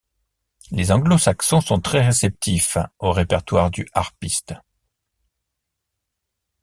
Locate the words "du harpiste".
3.69-4.55